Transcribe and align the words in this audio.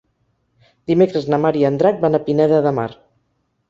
Dimecres 0.93 1.29
na 1.35 1.41
Mar 1.45 1.53
i 1.61 1.63
en 1.71 1.79
Drac 1.85 2.03
van 2.09 2.19
a 2.19 2.25
Pineda 2.29 2.67
de 2.69 2.77
Mar. 2.83 2.93